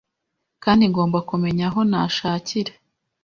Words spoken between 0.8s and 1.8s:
ngomba kumenya aho